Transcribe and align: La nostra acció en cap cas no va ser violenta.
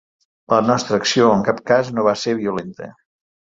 La 0.53 0.61
nostra 0.69 0.99
acció 1.01 1.27
en 1.35 1.45
cap 1.51 1.61
cas 1.73 1.93
no 1.99 2.09
va 2.11 2.17
ser 2.25 2.37
violenta. 2.43 2.93